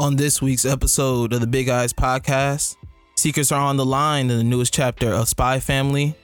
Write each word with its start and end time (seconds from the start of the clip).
On 0.00 0.16
this 0.16 0.40
week's 0.40 0.64
episode 0.64 1.34
of 1.34 1.42
the 1.42 1.46
Big 1.46 1.68
Eyes 1.68 1.92
Podcast, 1.92 2.76
secrets 3.16 3.52
are 3.52 3.60
on 3.60 3.76
the 3.76 3.84
line 3.84 4.30
in 4.30 4.38
the 4.38 4.42
newest 4.42 4.72
chapter 4.72 5.12
of 5.12 5.28
Spy 5.28 5.60
Family. 5.60 6.14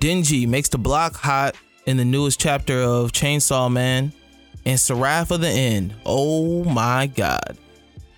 Denji 0.00 0.48
makes 0.48 0.68
the 0.68 0.78
block 0.78 1.14
hot 1.14 1.54
in 1.86 1.96
the 1.96 2.04
newest 2.04 2.40
chapter 2.40 2.82
of 2.82 3.12
Chainsaw 3.12 3.70
Man. 3.70 4.12
And 4.66 4.80
Seraph 4.80 5.30
of 5.30 5.42
the 5.42 5.48
End. 5.48 5.94
Oh 6.04 6.64
my 6.64 7.06
God. 7.06 7.56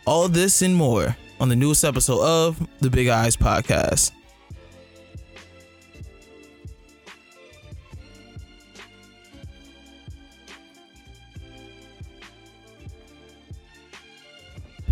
All 0.06 0.28
this 0.28 0.62
and 0.62 0.74
more 0.74 1.14
on 1.40 1.50
the 1.50 1.56
newest 1.56 1.84
episode 1.84 2.22
of 2.22 2.66
the 2.80 2.88
Big 2.88 3.08
Eyes 3.08 3.36
Podcast. 3.36 4.12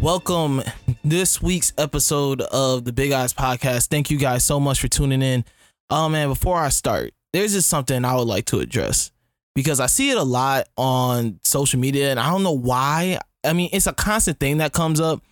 Welcome 0.05 0.63
this 1.03 1.41
week's 1.41 1.73
episode 1.79 2.43
of 2.43 2.85
the 2.85 2.93
Big 2.93 3.13
Eyes 3.13 3.33
Podcast. 3.33 3.89
Thank 3.89 4.11
you 4.11 4.19
guys 4.19 4.45
so 4.45 4.61
much 4.61 4.79
for 4.79 4.87
tuning 4.87 5.23
in. 5.23 5.47
Oh 5.89 6.11
man, 6.11 6.29
before 6.29 6.59
I 6.59 6.69
start, 6.69 7.15
there's 7.33 7.55
just 7.55 7.71
something 7.71 8.05
I 8.05 8.15
would 8.15 8.29
like 8.29 8.45
to 8.47 8.61
address 8.61 9.13
because 9.55 9.81
I 9.81 9.87
see 9.87 10.11
it 10.11 10.19
a 10.19 10.23
lot 10.23 10.69
on 10.77 11.41
social 11.43 11.81
media 11.81 12.11
and 12.11 12.21
I 12.21 12.29
don't 12.29 12.43
know 12.43 12.53
why. 12.53 13.19
I 13.45 13.55
mean, 13.55 13.71
it's 13.73 13.87
a 13.87 13.95
constant 13.95 14.39
thing 14.39 14.59
that 14.59 14.75
comes 14.75 15.01
up, 15.01 15.23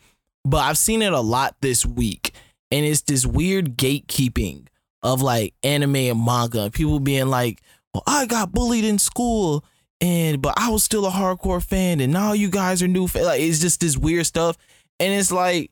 but 0.43 0.65
I've 0.65 0.79
seen 0.79 1.02
it 1.02 1.13
a 1.13 1.21
lot 1.21 1.55
this 1.61 1.85
week. 1.85 2.33
And 2.71 2.87
it's 2.87 3.02
this 3.02 3.27
weird 3.27 3.77
gatekeeping 3.77 4.69
of 5.02 5.21
like 5.21 5.52
anime 5.63 5.97
and 5.97 6.25
manga. 6.25 6.71
People 6.71 6.99
being 6.99 7.29
like, 7.29 7.61
well, 7.93 8.05
I 8.07 8.25
got 8.25 8.52
bullied 8.52 8.87
in 8.87 8.99
school 8.99 9.66
and 10.02 10.42
but 10.42 10.55
I 10.59 10.69
was 10.69 10.83
still 10.83 11.06
a 11.06 11.11
hardcore 11.11 11.62
fan 11.62 12.01
and 12.01 12.12
now 12.12 12.33
you 12.33 12.51
guys 12.51 12.83
are 12.83 12.88
new 12.88 13.06
fan. 13.06 13.24
like 13.24 13.41
it's 13.41 13.60
just 13.60 13.80
this 13.80 13.97
weird 13.97 14.27
stuff. 14.27 14.59
And 14.98 15.15
it's 15.15 15.33
like, 15.33 15.70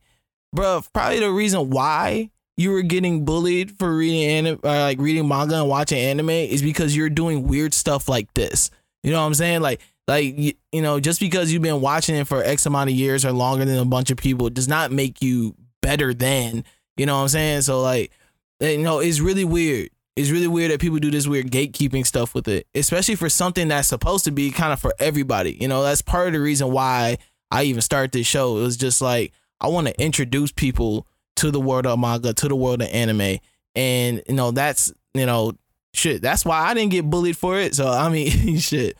bro, 0.53 0.83
probably 0.95 1.19
the 1.19 1.31
reason 1.31 1.69
why 1.69 2.31
you 2.57 2.71
were 2.71 2.83
getting 2.83 3.25
bullied 3.25 3.77
for 3.79 3.95
reading 3.95 4.25
anime, 4.25 4.61
like 4.63 5.01
reading 5.01 5.27
manga 5.27 5.57
and 5.57 5.69
watching 5.69 5.99
anime 5.99 6.31
is 6.31 6.63
because 6.63 6.97
you're 6.97 7.11
doing 7.11 7.49
weird 7.49 7.75
stuff 7.75 8.09
like 8.09 8.33
this. 8.35 8.71
You 9.03 9.11
know 9.11 9.21
what 9.21 9.27
I'm 9.27 9.35
saying? 9.35 9.63
Like, 9.63 9.81
like 10.07 10.39
you, 10.39 10.53
you 10.71 10.83
know, 10.83 11.01
just 11.01 11.19
because 11.21 11.53
you've 11.53 11.63
been 11.63 11.81
watching 11.81 12.15
it 12.15 12.29
for 12.29 12.43
X 12.43 12.67
amount 12.67 12.91
of 12.91 12.97
years 12.97 13.25
or 13.25 13.33
longer 13.33 13.65
than 13.65 13.79
a 13.79 13.85
bunch 13.85 14.11
of 14.11 14.17
people 14.17 14.49
does 14.49 14.69
not 14.69 14.93
make 14.93 15.23
you 15.23 15.57
better 15.83 16.15
than. 16.15 16.65
You 16.97 17.07
know 17.07 17.17
what 17.17 17.23
I'm 17.23 17.29
saying? 17.29 17.63
So 17.63 17.81
like, 17.81 18.13
eh, 18.61 18.73
you 18.73 18.83
know, 18.83 19.01
it's 19.01 19.19
really 19.19 19.45
weird. 19.45 19.91
It's 20.17 20.31
really 20.31 20.49
weird 20.49 20.71
that 20.71 20.81
people 20.81 20.99
do 20.99 21.11
this 21.11 21.27
weird 21.27 21.51
gatekeeping 21.51 22.07
stuff 22.07 22.35
with 22.35 22.49
it, 22.49 22.67
especially 22.75 23.15
for 23.15 23.29
something 23.29 23.69
that's 23.69 23.89
supposed 23.89 24.25
to 24.25 24.31
be 24.31 24.51
kind 24.51 24.73
of 24.73 24.81
for 24.81 24.93
everybody. 24.99 25.57
You 25.61 25.69
know, 25.69 25.83
that's 25.83 26.03
part 26.03 26.27
of 26.27 26.33
the 26.33 26.41
reason 26.41 26.73
why 26.73 27.19
I 27.51 27.65
even 27.65 27.81
started 27.81 28.13
this 28.13 28.27
show. 28.27 28.59
It 28.59 28.63
was 28.63 28.77
just 28.77 29.01
like 29.01 29.33
I 29.61 29.69
want 29.69 29.87
to 29.87 30.03
introduce 30.03 30.53
people 30.53 31.07
to 31.37 31.51
the 31.51 31.61
world 31.61 31.87
of 31.87 31.99
manga, 31.99 32.35
to 32.35 32.49
the 32.49 32.57
world 32.57 32.83
of 32.83 32.89
anime. 32.89 33.39
And 33.75 34.23
you 34.29 34.35
know, 34.35 34.51
that's 34.51 34.93
you 35.15 35.27
know, 35.27 35.53
shit. 35.95 36.23
That's 36.23 36.45
why 36.45 36.61
I 36.61 36.75
didn't 36.75 36.91
get 36.91 37.09
bullied 37.09 37.37
for 37.37 37.59
it. 37.59 37.75
So 37.75 37.89
I 37.89 38.09
mean, 38.09 38.59
shit. 38.59 38.97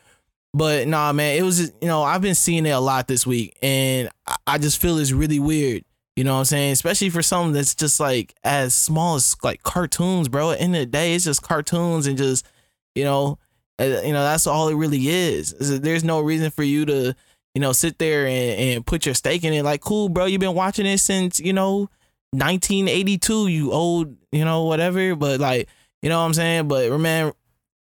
But 0.53 0.89
nah, 0.89 1.13
man, 1.13 1.37
it 1.37 1.43
was 1.43 1.59
just, 1.59 1.73
you 1.81 1.87
know, 1.87 2.03
I've 2.03 2.23
been 2.23 2.35
seeing 2.35 2.67
it 2.67 2.71
a 2.71 2.81
lot 2.81 3.07
this 3.07 3.25
week, 3.27 3.57
and 3.63 4.09
I 4.47 4.59
just 4.59 4.81
feel 4.81 4.99
it's 4.99 5.13
really 5.13 5.39
weird. 5.39 5.85
You 6.21 6.25
know 6.25 6.35
what 6.35 6.41
I'm 6.41 6.45
saying? 6.45 6.73
Especially 6.73 7.09
for 7.09 7.23
something 7.23 7.55
that's 7.55 7.75
just 7.75 7.99
like 7.99 8.35
as 8.45 8.75
small 8.75 9.15
as 9.15 9.35
like 9.43 9.63
cartoons, 9.63 10.29
bro. 10.29 10.51
At 10.51 10.59
the 10.59 10.65
end 10.65 10.77
of 10.77 10.81
the 10.81 10.85
day, 10.85 11.15
it's 11.15 11.25
just 11.25 11.43
cartoons 11.43 12.07
and 12.07 12.19
just, 12.19 12.47
you 12.95 13.05
know, 13.05 13.39
uh, 13.81 14.03
you 14.05 14.13
know, 14.13 14.23
that's 14.23 14.47
all 14.47 14.69
it 14.69 14.75
really 14.75 15.09
is. 15.09 15.55
There's 15.81 16.05
no 16.05 16.21
reason 16.21 16.51
for 16.51 16.63
you 16.63 16.85
to, 16.85 17.15
you 17.55 17.61
know, 17.63 17.73
sit 17.73 17.97
there 17.97 18.27
and, 18.27 18.61
and 18.61 18.87
put 18.87 19.07
your 19.07 19.15
stake 19.15 19.45
in 19.45 19.55
it. 19.55 19.63
Like, 19.63 19.81
cool, 19.81 20.11
bro, 20.11 20.27
you've 20.27 20.43
been 20.43 20.53
watching 20.53 20.85
it 20.85 20.99
since, 20.99 21.41
you 21.41 21.55
know, 21.55 21.89
1982, 22.33 23.47
you 23.47 23.73
old, 23.73 24.15
you 24.31 24.45
know, 24.45 24.65
whatever. 24.65 25.17
But 25.17 25.41
like, 25.41 25.71
you 26.03 26.11
know 26.11 26.21
what 26.21 26.27
I'm 26.27 26.35
saying? 26.35 26.69
But 26.69 26.91
remember, 26.91 27.35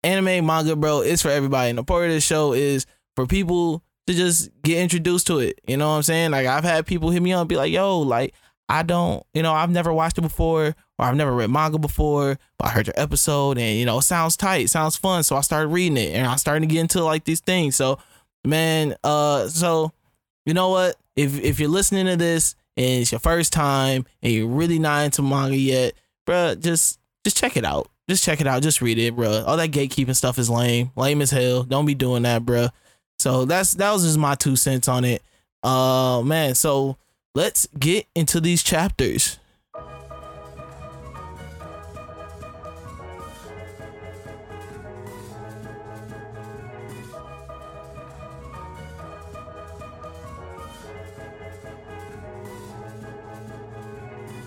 anime, 0.03 0.45
manga, 0.45 0.75
bro, 0.75 0.99
it's 0.99 1.21
for 1.21 1.29
everybody. 1.29 1.69
And 1.69 1.79
the 1.79 1.85
part 1.85 2.07
of 2.07 2.11
the 2.11 2.19
show 2.19 2.51
is 2.51 2.85
for 3.15 3.27
people 3.27 3.81
to 4.07 4.13
just 4.13 4.49
get 4.63 4.81
introduced 4.81 5.27
to 5.27 5.39
it. 5.39 5.59
You 5.67 5.77
know 5.77 5.89
what 5.89 5.95
I'm 5.95 6.03
saying? 6.03 6.31
Like 6.31 6.47
I've 6.47 6.63
had 6.63 6.85
people 6.85 7.09
hit 7.09 7.21
me 7.21 7.33
up 7.33 7.47
be 7.47 7.55
like, 7.55 7.71
yo, 7.71 7.99
like 7.99 8.33
I 8.67 8.83
don't, 8.83 9.23
you 9.33 9.43
know, 9.43 9.53
I've 9.53 9.69
never 9.69 9.93
watched 9.93 10.17
it 10.17 10.21
before 10.21 10.75
or 10.97 11.05
I've 11.05 11.16
never 11.16 11.33
read 11.33 11.49
manga 11.49 11.77
before, 11.77 12.38
but 12.57 12.67
I 12.67 12.71
heard 12.71 12.88
your 12.88 12.95
episode 12.97 13.57
and 13.57 13.77
you 13.77 13.85
know, 13.85 13.99
it 13.99 14.03
sounds 14.03 14.38
tight, 14.38 14.69
sounds 14.69 14.95
fun. 14.95 15.23
So 15.23 15.35
I 15.35 15.41
started 15.41 15.67
reading 15.67 15.97
it 15.97 16.16
and 16.16 16.27
I 16.27 16.35
started 16.35 16.61
to 16.61 16.73
get 16.73 16.81
into 16.81 17.03
like 17.03 17.25
these 17.25 17.41
things. 17.41 17.75
So 17.75 17.99
man, 18.43 18.95
uh 19.03 19.47
so 19.47 19.91
you 20.45 20.53
know 20.53 20.69
what? 20.69 20.95
If 21.16 21.39
if 21.39 21.59
you're 21.59 21.69
listening 21.69 22.05
to 22.05 22.16
this 22.16 22.55
and 22.77 23.01
it's 23.01 23.11
your 23.11 23.19
first 23.19 23.53
time 23.53 24.05
and 24.22 24.33
you're 24.33 24.47
really 24.47 24.79
not 24.79 25.05
into 25.05 25.22
manga 25.22 25.57
yet, 25.57 25.93
bruh, 26.27 26.59
just 26.59 26.99
just 27.23 27.37
check 27.37 27.57
it 27.57 27.66
out. 27.66 27.89
Just 28.07 28.23
check 28.23 28.39
it 28.39 28.45
out. 28.45 28.61
Just 28.61 28.81
read 28.81 28.99
it, 28.99 29.16
bruh. 29.16 29.47
All 29.47 29.57
that 29.57 29.72
gatekeeping 29.72 30.16
stuff 30.16 30.37
is 30.37 30.49
lame. 30.49 30.91
Lame 30.95 31.22
as 31.22 31.31
hell. 31.31 31.63
Don't 31.63 31.87
be 31.87 31.95
doing 31.95 32.22
that, 32.23 32.43
bruh. 32.43 32.69
So 33.19 33.45
that's 33.45 33.73
that 33.75 33.91
was 33.91 34.03
just 34.03 34.17
my 34.17 34.35
two 34.35 34.55
cents 34.55 34.87
on 34.87 35.05
it. 35.05 35.21
Uh 35.63 36.21
man, 36.23 36.55
so 36.55 36.97
let's 37.33 37.67
get 37.79 38.05
into 38.15 38.39
these 38.39 38.63
chapters. 38.63 39.39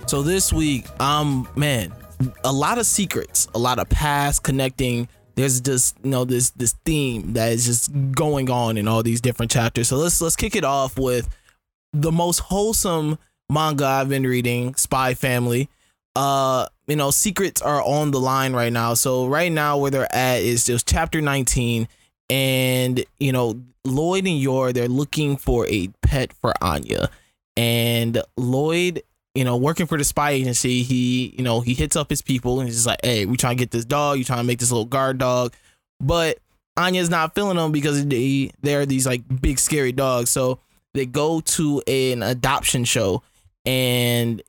So 0.09 0.23
this 0.23 0.55
week, 0.55 0.87
um, 1.03 1.47
man, 1.55 1.93
a 2.43 2.51
lot 2.51 2.79
of 2.79 2.87
secrets, 2.87 3.47
a 3.55 3.59
lot 3.59 3.79
of 3.79 3.91
past 3.91 4.43
connecting. 4.43 5.07
There's 5.39 5.61
just 5.61 5.97
you 6.03 6.11
know 6.11 6.25
this 6.25 6.51
this 6.51 6.75
theme 6.85 7.35
that 7.35 7.53
is 7.53 7.65
just 7.65 7.93
going 8.11 8.51
on 8.51 8.77
in 8.77 8.89
all 8.89 9.05
these 9.05 9.21
different 9.21 9.53
chapters. 9.53 9.87
So 9.87 9.97
let's 9.97 10.21
let's 10.21 10.35
kick 10.35 10.57
it 10.57 10.65
off 10.65 10.99
with 10.99 11.29
the 11.93 12.11
most 12.11 12.41
wholesome 12.41 13.21
manga 13.49 13.87
I've 13.87 14.09
been 14.09 14.25
reading, 14.25 14.75
Spy 14.75 15.15
Family. 15.15 15.69
Uh, 16.17 16.67
you 16.89 16.97
know, 16.97 17.13
secrets 17.13 17.63
are 17.63 17.81
on 17.85 18.11
the 18.11 18.19
line 18.19 18.53
right 18.53 18.73
now. 18.73 18.95
So 18.95 19.29
right 19.29 19.53
now 19.53 19.79
where 19.79 19.93
they're 19.93 20.13
at 20.13 20.43
is 20.43 20.67
just 20.67 20.89
chapter 20.89 21.21
19 21.21 21.87
and 22.29 23.05
you 23.21 23.31
know, 23.31 23.63
Lloyd 23.85 24.27
and 24.27 24.41
Yor 24.41 24.73
they're 24.73 24.89
looking 24.89 25.37
for 25.37 25.69
a 25.69 25.87
pet 26.03 26.33
for 26.33 26.53
Anya. 26.61 27.11
And 27.57 28.21
Lloyd 28.37 29.05
you 29.39 29.45
know, 29.45 29.57
working 29.57 29.87
for 29.87 29.97
the 29.97 30.03
spy 30.03 30.33
agency, 30.33 30.83
he, 30.83 31.33
you 31.39 31.45
know, 31.45 31.61
he 31.61 31.73
hits 31.73 31.95
up 31.95 32.11
his 32.11 32.23
people 32.23 32.59
and 32.59 32.69
he's 32.69 32.89
like, 32.89 32.99
hey, 33.05 33.25
we 33.25 33.37
trying 33.37 33.57
to 33.57 33.63
get 33.63 33.71
this 33.71 33.85
dog, 33.85 34.19
you 34.19 34.25
trying 34.25 34.41
to 34.41 34.45
make 34.45 34.59
this 34.59 34.73
little 34.73 34.85
guard 34.85 35.19
dog. 35.19 35.55
But 36.01 36.41
Anya's 36.77 37.09
not 37.09 37.37
feeling 37.37 37.57
them 37.57 37.71
because 37.71 38.05
they 38.05 38.51
they're 38.63 38.85
these 38.85 39.07
like 39.07 39.23
big 39.41 39.61
scary 39.61 39.93
dogs. 39.93 40.31
So 40.31 40.59
they 40.93 41.07
go 41.07 41.39
to 41.39 41.81
an 41.87 42.25
adoption 42.25 42.85
show 42.85 43.23
and 43.65 44.43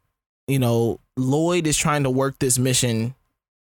you 0.47 0.57
know, 0.57 0.99
Lloyd 1.15 1.67
is 1.67 1.77
trying 1.77 2.01
to 2.01 2.09
work 2.09 2.39
this 2.39 2.57
mission 2.57 3.13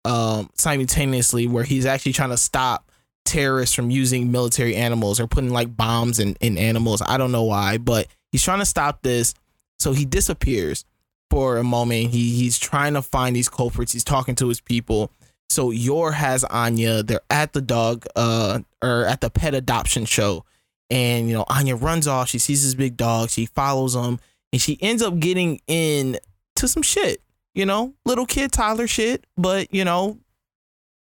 um 0.06 0.50
simultaneously 0.54 1.46
where 1.46 1.66
he's 1.66 1.86
actually 1.86 2.14
trying 2.14 2.30
to 2.30 2.38
stop 2.38 2.90
terrorists 3.26 3.76
from 3.76 3.92
using 3.92 4.32
military 4.32 4.78
animals 4.78 5.20
or 5.20 5.28
putting 5.28 5.50
like 5.50 5.76
bombs 5.76 6.20
in, 6.20 6.38
in 6.40 6.58
animals. 6.58 7.02
I 7.06 7.18
don't 7.18 7.34
know 7.34 7.44
why, 7.44 7.80
but 7.80 8.08
he's 8.32 8.44
trying 8.44 8.60
to 8.60 8.66
stop 8.66 9.02
this. 9.02 9.34
So 9.78 9.92
he 9.92 10.06
disappears 10.06 10.86
for 11.32 11.58
a 11.58 11.64
moment. 11.64 12.12
He 12.12 12.36
he's 12.36 12.60
trying 12.60 12.94
to 12.94 13.02
find 13.02 13.36
these 13.36 13.50
culprits. 13.50 13.94
He's 13.94 14.04
talking 14.04 14.36
to 14.36 14.50
his 14.50 14.62
people. 14.62 15.10
So 15.50 15.72
Yor 15.72 16.12
has 16.12 16.44
Anya. 16.44 17.02
They're 17.02 17.22
at 17.30 17.54
the 17.54 17.62
dog 17.62 18.06
uh 18.16 18.60
or 18.84 19.06
at 19.06 19.22
the 19.22 19.30
pet 19.30 19.56
adoption 19.56 20.06
show. 20.06 20.46
And 20.90 21.28
you 21.28 21.34
know, 21.34 21.46
Anya 21.48 21.76
runs 21.76 22.08
off. 22.08 22.30
She 22.30 22.38
sees 22.38 22.64
this 22.64 22.76
big 22.76 22.98
dog. 22.98 23.30
She 23.30 23.48
follows 23.48 23.96
him 23.96 24.20
and 24.52 24.62
she 24.62 24.78
ends 24.82 25.02
up 25.02 25.18
getting 25.20 25.62
in 25.68 26.20
to 26.58 26.68
some 26.68 26.84
shit. 26.84 27.22
You 27.56 27.66
know, 27.66 27.94
little 28.06 28.26
kid 28.26 28.52
Tyler 28.52 28.88
shit, 28.88 29.26
but 29.38 29.74
you 29.74 29.86
know, 29.86 30.20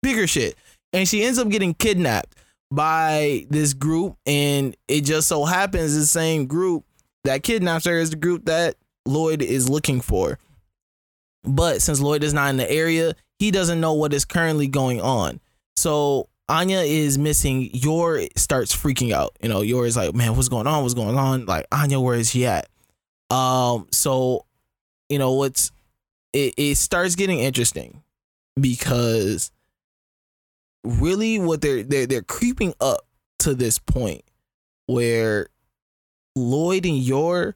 bigger 0.02 0.28
shit. 0.28 0.56
And 0.92 1.08
she 1.08 1.24
ends 1.24 1.40
up 1.40 1.50
getting 1.50 1.74
kidnapped 1.74 2.36
by 2.72 3.46
this 3.50 3.74
group 3.74 4.18
and 4.26 4.76
it 4.88 5.02
just 5.02 5.28
so 5.28 5.46
happens 5.46 5.96
the 5.96 6.06
same 6.06 6.48
group 6.48 6.84
that 7.26 7.44
kidnaps 7.44 7.86
her 7.86 7.98
is 7.98 8.10
the 8.10 8.16
group 8.16 8.46
that 8.46 8.76
Lloyd 9.06 9.42
is 9.42 9.70
looking 9.70 10.02
for. 10.02 10.40
But 11.44 11.82
since 11.82 12.00
Lloyd 12.00 12.24
is 12.24 12.34
not 12.34 12.50
in 12.50 12.58
the 12.58 12.70
area, 12.70 13.16
he 13.40 13.52
doesn't 13.52 13.80
know 13.80 13.94
what 13.94 14.14
is 14.14 14.26
currently 14.26 14.68
going 14.68 15.00
on. 15.00 15.40
So 15.76 16.30
Anya 16.50 16.80
is 16.80 17.18
missing. 17.18 17.70
Yor 17.74 18.22
starts 18.36 18.76
freaking 18.76 19.12
out. 19.12 19.36
You 19.42 19.50
know, 19.50 19.62
Yor 19.62 19.86
is 19.86 19.98
like, 19.98 20.14
man, 20.16 20.36
what's 20.36 20.50
going 20.50 20.68
on? 20.68 20.84
What's 20.84 20.94
going 20.96 21.18
on? 21.18 21.46
Like, 21.46 21.68
Anya, 21.72 22.00
where 22.00 22.16
is 22.16 22.32
she 22.32 22.46
at? 22.46 22.68
Um, 23.30 23.88
so, 23.92 24.46
you 25.10 25.20
know, 25.20 25.34
what's 25.34 25.72
it, 26.34 26.54
it 26.58 26.76
starts 26.76 27.16
getting 27.16 27.40
interesting 27.40 28.04
because 28.60 29.52
really 30.84 31.40
what 31.40 31.62
they're 31.62 31.84
they're 31.84 32.06
they're 32.06 32.22
creeping 32.22 32.74
up 32.80 33.06
to 33.40 33.56
this 33.56 33.80
point 33.80 34.24
where 34.86 35.48
Lloyd 36.36 36.86
and 36.86 36.98
Yor 36.98 37.56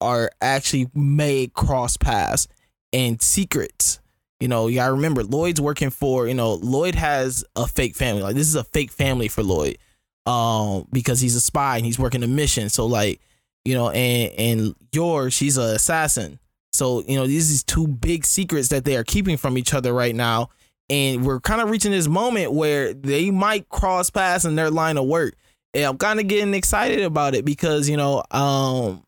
are 0.00 0.30
actually 0.40 0.88
made 0.94 1.54
cross 1.54 1.96
paths 1.96 2.48
and 2.92 3.20
secrets. 3.20 4.00
You 4.40 4.48
know, 4.48 4.70
gotta 4.70 4.92
remember 4.92 5.24
Lloyd's 5.24 5.60
working 5.60 5.90
for, 5.90 6.28
you 6.28 6.34
know, 6.34 6.54
Lloyd 6.54 6.94
has 6.94 7.44
a 7.56 7.66
fake 7.66 7.96
family. 7.96 8.22
Like 8.22 8.36
this 8.36 8.46
is 8.46 8.54
a 8.54 8.64
fake 8.64 8.92
family 8.92 9.28
for 9.28 9.42
Lloyd. 9.42 9.78
Um, 10.26 10.86
because 10.92 11.20
he's 11.20 11.34
a 11.34 11.40
spy 11.40 11.78
and 11.78 11.86
he's 11.86 11.98
working 11.98 12.22
a 12.22 12.26
mission. 12.26 12.68
So 12.68 12.86
like, 12.86 13.20
you 13.64 13.74
know, 13.74 13.90
and 13.90 14.32
and 14.38 14.74
Yor, 14.92 15.30
she's 15.30 15.56
an 15.56 15.74
assassin. 15.74 16.38
So, 16.72 17.02
you 17.08 17.16
know, 17.16 17.26
these 17.26 17.50
is 17.50 17.64
two 17.64 17.88
big 17.88 18.24
secrets 18.24 18.68
that 18.68 18.84
they 18.84 18.96
are 18.96 19.04
keeping 19.04 19.36
from 19.36 19.58
each 19.58 19.74
other 19.74 19.92
right 19.92 20.14
now. 20.14 20.50
And 20.90 21.24
we're 21.24 21.40
kind 21.40 21.60
of 21.60 21.70
reaching 21.70 21.92
this 21.92 22.08
moment 22.08 22.52
where 22.52 22.94
they 22.94 23.30
might 23.30 23.68
cross 23.68 24.10
paths 24.10 24.44
in 24.44 24.54
their 24.54 24.70
line 24.70 24.96
of 24.96 25.06
work. 25.06 25.34
And 25.74 25.84
I'm 25.84 25.98
kind 25.98 26.20
of 26.20 26.28
getting 26.28 26.54
excited 26.54 27.00
about 27.00 27.34
it 27.34 27.44
because, 27.44 27.88
you 27.88 27.96
know, 27.96 28.22
um, 28.30 29.02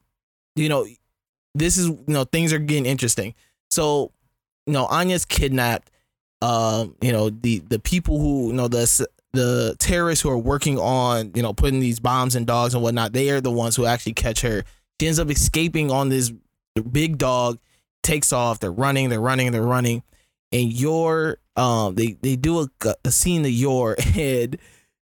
you 0.56 0.68
know, 0.68 0.86
this 1.54 1.76
is, 1.76 1.86
you 1.88 2.04
know, 2.08 2.24
things 2.24 2.52
are 2.52 2.58
getting 2.58 2.86
interesting. 2.86 3.34
So, 3.70 4.12
you 4.66 4.72
know, 4.72 4.86
Anya's 4.86 5.24
kidnapped. 5.24 5.90
Um, 6.42 6.96
you 7.02 7.12
know, 7.12 7.28
the 7.28 7.58
the 7.58 7.78
people 7.78 8.18
who, 8.18 8.48
you 8.48 8.52
know, 8.54 8.68
the 8.68 9.06
the 9.32 9.76
terrorists 9.78 10.22
who 10.22 10.30
are 10.30 10.38
working 10.38 10.78
on, 10.78 11.32
you 11.34 11.42
know, 11.42 11.52
putting 11.52 11.80
these 11.80 12.00
bombs 12.00 12.34
and 12.34 12.46
dogs 12.46 12.74
and 12.74 12.82
whatnot, 12.82 13.12
they 13.12 13.30
are 13.30 13.40
the 13.40 13.50
ones 13.50 13.76
who 13.76 13.84
actually 13.84 14.14
catch 14.14 14.40
her. 14.40 14.64
She 15.00 15.06
ends 15.06 15.18
up 15.18 15.30
escaping 15.30 15.90
on 15.90 16.08
this 16.08 16.32
big 16.90 17.18
dog, 17.18 17.58
takes 18.02 18.32
off. 18.32 18.60
They're 18.60 18.72
running, 18.72 19.10
they're 19.10 19.20
running, 19.20 19.52
they're 19.52 19.62
running, 19.62 20.02
and 20.50 20.72
Yor 20.72 21.38
um, 21.56 21.94
they 21.94 22.16
they 22.22 22.36
do 22.36 22.60
a, 22.60 22.94
a 23.04 23.10
scene 23.10 23.44
of 23.44 23.50
your 23.50 23.96
head. 23.98 24.58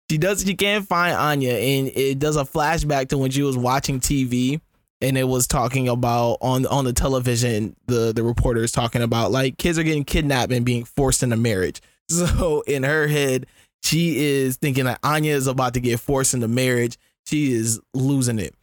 she 0.10 0.18
does 0.18 0.44
she 0.44 0.56
can't 0.56 0.88
find 0.88 1.16
Anya, 1.16 1.54
and 1.54 1.88
it 1.96 2.20
does 2.20 2.36
a 2.36 2.44
flashback 2.44 3.10
to 3.10 3.18
when 3.18 3.32
she 3.32 3.44
was 3.44 3.58
watching 3.58 4.00
TV 4.00 4.60
and 5.02 5.18
it 5.18 5.26
was 5.26 5.48
talking 5.48 5.88
about 5.88 6.38
on 6.42 6.66
on 6.66 6.86
the 6.86 6.94
television 6.94 7.76
the 7.86 8.12
the 8.14 8.24
reporters 8.24 8.72
talking 8.72 9.02
about 9.02 9.32
like 9.32 9.58
kids 9.58 9.78
are 9.78 9.84
getting 9.84 10.04
kidnapped 10.04 10.52
and 10.52 10.66
being 10.66 10.84
forced 10.84 11.24
into 11.24 11.38
marriage. 11.38 11.82
So 12.10 12.62
in 12.62 12.84
her 12.84 13.08
head 13.08 13.48
she 13.84 14.18
is 14.18 14.56
thinking 14.56 14.86
that 14.86 15.00
anya 15.04 15.34
is 15.34 15.46
about 15.46 15.74
to 15.74 15.82
get 15.82 16.00
forced 16.00 16.34
into 16.34 16.48
marriage. 16.48 16.98
She 17.26 17.52
is 17.52 17.82
losing 17.94 18.40
it. 18.40 18.56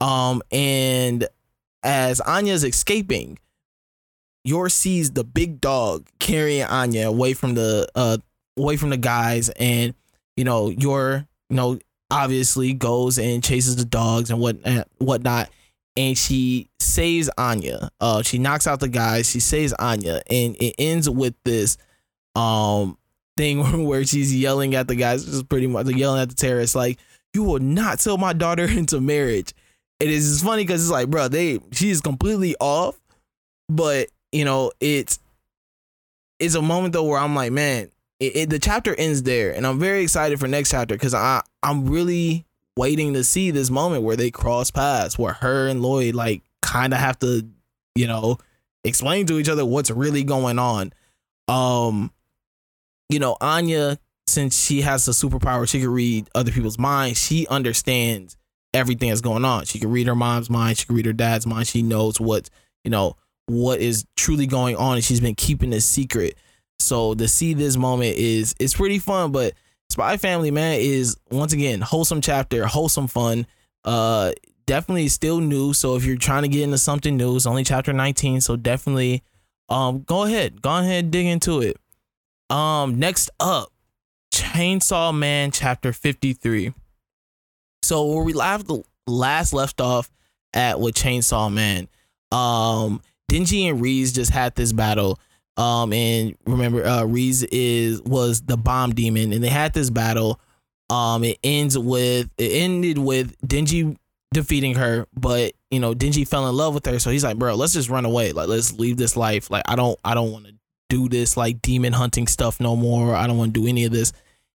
Um 0.00 0.42
and 0.50 1.28
as 1.84 2.20
anya's 2.20 2.64
escaping 2.64 3.38
Yor 4.44 4.68
sees 4.68 5.12
the 5.12 5.22
big 5.22 5.60
dog 5.60 6.08
carrying 6.18 6.64
anya 6.64 7.08
away 7.08 7.34
from 7.34 7.54
the 7.54 7.88
uh 7.94 8.18
away 8.56 8.76
from 8.76 8.90
the 8.90 8.96
guys 8.96 9.48
and 9.50 9.94
you 10.36 10.42
know 10.42 10.70
Yor 10.70 11.24
you 11.50 11.56
know 11.56 11.78
obviously 12.10 12.72
goes 12.72 13.18
and 13.18 13.44
chases 13.44 13.76
the 13.76 13.84
dogs 13.84 14.30
and 14.30 14.40
what 14.40 14.56
and 14.64 14.84
whatnot 14.98 15.50
and 15.98 16.16
she 16.16 16.70
saves 16.78 17.28
Anya. 17.36 17.90
Uh, 18.00 18.22
she 18.22 18.38
knocks 18.38 18.68
out 18.68 18.78
the 18.78 18.88
guys. 18.88 19.28
She 19.28 19.40
saves 19.40 19.72
Anya, 19.72 20.22
and 20.30 20.56
it 20.56 20.76
ends 20.78 21.10
with 21.10 21.34
this 21.44 21.76
um 22.36 22.96
thing 23.36 23.84
where 23.84 24.04
she's 24.04 24.34
yelling 24.34 24.76
at 24.76 24.86
the 24.86 24.94
guys, 24.94 25.24
just 25.24 25.48
pretty 25.48 25.66
much 25.66 25.88
yelling 25.88 26.22
at 26.22 26.28
the 26.28 26.36
terrorists, 26.36 26.76
like, 26.76 26.98
"You 27.34 27.42
will 27.42 27.58
not 27.58 27.98
sell 28.00 28.16
my 28.16 28.32
daughter 28.32 28.64
into 28.68 29.00
marriage." 29.00 29.52
It 29.98 30.10
is 30.10 30.40
funny 30.40 30.62
because 30.62 30.82
it's 30.82 30.92
like, 30.92 31.10
bro, 31.10 31.26
they 31.26 31.58
she 31.72 31.90
is 31.90 32.00
completely 32.00 32.54
off, 32.60 32.96
but 33.68 34.08
you 34.30 34.44
know, 34.44 34.70
it's 34.78 35.18
it's 36.38 36.54
a 36.54 36.62
moment 36.62 36.92
though 36.92 37.02
where 37.02 37.18
I'm 37.18 37.34
like, 37.34 37.50
man, 37.50 37.90
it, 38.20 38.36
it, 38.36 38.50
the 38.50 38.60
chapter 38.60 38.94
ends 38.94 39.24
there, 39.24 39.52
and 39.52 39.66
I'm 39.66 39.80
very 39.80 40.04
excited 40.04 40.38
for 40.38 40.46
next 40.46 40.70
chapter 40.70 40.94
because 40.94 41.14
I 41.14 41.42
I'm 41.64 41.88
really 41.88 42.46
waiting 42.78 43.14
to 43.14 43.24
see 43.24 43.50
this 43.50 43.70
moment 43.70 44.04
where 44.04 44.16
they 44.16 44.30
cross 44.30 44.70
paths, 44.70 45.18
where 45.18 45.32
her 45.34 45.66
and 45.66 45.82
Lloyd 45.82 46.14
like 46.14 46.42
kind 46.62 46.94
of 46.94 47.00
have 47.00 47.18
to, 47.18 47.46
you 47.96 48.06
know, 48.06 48.38
explain 48.84 49.26
to 49.26 49.38
each 49.38 49.48
other 49.48 49.66
what's 49.66 49.90
really 49.90 50.22
going 50.22 50.58
on. 50.58 50.92
Um, 51.48 52.12
you 53.08 53.18
know, 53.18 53.36
Anya, 53.40 53.98
since 54.28 54.64
she 54.64 54.82
has 54.82 55.04
the 55.04 55.12
superpower, 55.12 55.68
she 55.68 55.80
can 55.80 55.90
read 55.90 56.28
other 56.34 56.52
people's 56.52 56.78
minds. 56.78 57.18
She 57.20 57.48
understands 57.48 58.36
everything 58.72 59.08
that's 59.08 59.22
going 59.22 59.44
on. 59.44 59.64
She 59.64 59.80
can 59.80 59.90
read 59.90 60.06
her 60.06 60.14
mom's 60.14 60.48
mind. 60.48 60.78
She 60.78 60.86
can 60.86 60.94
read 60.94 61.06
her 61.06 61.12
dad's 61.12 61.46
mind. 61.46 61.66
She 61.66 61.82
knows 61.82 62.20
what, 62.20 62.48
you 62.84 62.90
know, 62.90 63.16
what 63.46 63.80
is 63.80 64.04
truly 64.16 64.46
going 64.46 64.76
on, 64.76 64.96
and 64.96 65.04
she's 65.04 65.20
been 65.20 65.34
keeping 65.34 65.70
this 65.70 65.86
secret. 65.86 66.36
So 66.78 67.14
to 67.14 67.26
see 67.26 67.54
this 67.54 67.76
moment 67.76 68.16
is 68.16 68.54
it's 68.60 68.74
pretty 68.74 69.00
fun, 69.00 69.32
but 69.32 69.54
Spy 69.90 70.16
Family, 70.16 70.50
man, 70.50 70.78
is 70.80 71.16
once 71.30 71.52
again 71.52 71.80
wholesome 71.80 72.20
chapter, 72.20 72.66
wholesome 72.66 73.08
fun. 73.08 73.46
Uh, 73.84 74.32
definitely 74.66 75.08
still 75.08 75.40
new. 75.40 75.72
So 75.72 75.96
if 75.96 76.04
you're 76.04 76.16
trying 76.16 76.42
to 76.42 76.48
get 76.48 76.62
into 76.62 76.78
something 76.78 77.16
new, 77.16 77.36
it's 77.36 77.46
only 77.46 77.64
chapter 77.64 77.92
19. 77.92 78.40
So 78.42 78.56
definitely, 78.56 79.22
um, 79.68 80.02
go 80.02 80.24
ahead, 80.24 80.60
go 80.62 80.78
ahead, 80.78 81.10
dig 81.10 81.26
into 81.26 81.60
it. 81.60 81.78
Um, 82.50 82.98
next 82.98 83.30
up, 83.40 83.72
Chainsaw 84.32 85.16
Man 85.16 85.50
chapter 85.50 85.92
53. 85.92 86.74
So 87.82 88.06
where 88.06 88.22
we 88.22 88.34
left 88.34 88.70
last 89.06 89.52
left 89.52 89.80
off 89.80 90.10
at 90.52 90.80
with 90.80 90.94
Chainsaw 90.94 91.52
Man, 91.52 91.88
um, 92.30 93.00
Denji 93.30 93.70
and 93.70 93.80
Reze 93.80 94.14
just 94.14 94.30
had 94.30 94.54
this 94.54 94.72
battle 94.72 95.18
um, 95.58 95.92
and 95.92 96.36
remember, 96.46 96.84
uh, 96.84 97.02
Reze 97.02 97.46
is 97.50 98.00
was 98.02 98.40
the 98.42 98.56
bomb 98.56 98.94
demon, 98.94 99.32
and 99.32 99.42
they 99.42 99.48
had 99.48 99.74
this 99.74 99.90
battle. 99.90 100.40
Um, 100.88 101.24
it 101.24 101.38
ends 101.42 101.76
with 101.76 102.30
it 102.38 102.62
ended 102.62 102.96
with 102.96 103.38
Denji 103.40 103.96
defeating 104.32 104.76
her, 104.76 105.06
but 105.14 105.52
you 105.70 105.80
know 105.80 105.94
Denji 105.94 106.26
fell 106.26 106.48
in 106.48 106.54
love 106.54 106.74
with 106.74 106.86
her, 106.86 107.00
so 107.00 107.10
he's 107.10 107.24
like, 107.24 107.38
bro, 107.38 107.56
let's 107.56 107.72
just 107.72 107.90
run 107.90 108.04
away. 108.04 108.32
Like, 108.32 108.48
let's 108.48 108.72
leave 108.78 108.96
this 108.96 109.16
life. 109.16 109.50
Like, 109.50 109.64
I 109.66 109.74
don't, 109.74 109.98
I 110.04 110.14
don't 110.14 110.30
want 110.30 110.46
to 110.46 110.54
do 110.88 111.08
this 111.08 111.36
like 111.36 111.60
demon 111.60 111.92
hunting 111.92 112.28
stuff 112.28 112.60
no 112.60 112.76
more. 112.76 113.14
I 113.14 113.26
don't 113.26 113.36
want 113.36 113.52
to 113.52 113.60
do 113.60 113.66
any 113.66 113.84
of 113.84 113.92
this. 113.92 114.12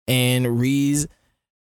And 0.08 0.46
Reze, 0.46 1.06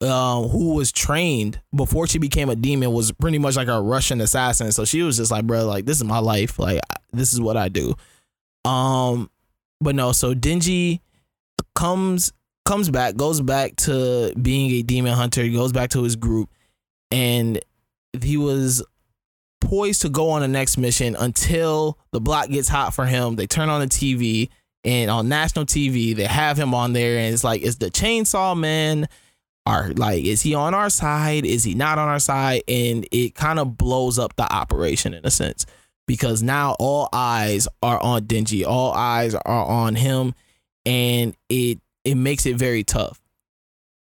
um, 0.02 0.48
who 0.48 0.74
was 0.74 0.92
trained 0.92 1.60
before 1.74 2.06
she 2.06 2.18
became 2.18 2.50
a 2.50 2.56
demon, 2.56 2.92
was 2.92 3.12
pretty 3.12 3.38
much 3.38 3.56
like 3.56 3.68
a 3.68 3.80
Russian 3.80 4.20
assassin. 4.20 4.72
So 4.72 4.84
she 4.84 5.02
was 5.02 5.16
just 5.16 5.30
like, 5.30 5.46
bro, 5.46 5.64
like 5.64 5.86
this 5.86 5.96
is 5.96 6.04
my 6.04 6.18
life. 6.18 6.58
Like 6.58 6.80
this 7.12 7.32
is 7.32 7.40
what 7.40 7.56
I 7.56 7.68
do. 7.68 7.94
Um, 8.64 9.30
but 9.80 9.94
no, 9.94 10.12
so 10.12 10.34
Denji 10.34 11.00
comes 11.74 12.32
comes 12.64 12.90
back, 12.90 13.16
goes 13.16 13.40
back 13.40 13.76
to 13.76 14.32
being 14.40 14.70
a 14.70 14.82
demon 14.82 15.12
hunter, 15.14 15.42
he 15.42 15.52
goes 15.52 15.72
back 15.72 15.90
to 15.90 16.02
his 16.02 16.16
group, 16.16 16.48
and 17.10 17.60
he 18.20 18.36
was 18.36 18.84
poised 19.60 20.02
to 20.02 20.08
go 20.08 20.30
on 20.30 20.42
the 20.42 20.48
next 20.48 20.76
mission 20.76 21.16
until 21.16 21.98
the 22.12 22.20
block 22.20 22.48
gets 22.48 22.68
hot 22.68 22.94
for 22.94 23.04
him. 23.04 23.36
They 23.36 23.46
turn 23.46 23.68
on 23.68 23.80
the 23.80 23.86
TV 23.86 24.48
and 24.84 25.10
on 25.10 25.28
national 25.28 25.66
TV, 25.66 26.14
they 26.14 26.24
have 26.24 26.56
him 26.56 26.74
on 26.74 26.92
there, 26.92 27.18
and 27.18 27.32
it's 27.32 27.44
like, 27.44 27.62
is 27.62 27.78
the 27.78 27.90
chainsaw 27.90 28.56
man 28.58 29.08
are 29.64 29.92
like, 29.92 30.24
is 30.24 30.42
he 30.42 30.54
on 30.54 30.74
our 30.74 30.90
side? 30.90 31.46
Is 31.46 31.62
he 31.62 31.74
not 31.74 31.98
on 31.98 32.08
our 32.08 32.18
side? 32.18 32.62
And 32.66 33.06
it 33.12 33.34
kind 33.34 33.58
of 33.58 33.76
blows 33.76 34.18
up 34.18 34.34
the 34.36 34.52
operation 34.52 35.14
in 35.14 35.24
a 35.24 35.30
sense 35.30 35.66
because 36.06 36.42
now 36.42 36.76
all 36.78 37.08
eyes 37.12 37.68
are 37.82 38.00
on 38.00 38.22
Denji, 38.22 38.66
all 38.66 38.92
eyes 38.92 39.34
are 39.34 39.64
on 39.64 39.94
him, 39.94 40.34
and 40.84 41.36
it 41.48 41.80
it 42.04 42.16
makes 42.16 42.46
it 42.46 42.56
very 42.56 42.84
tough. 42.84 43.20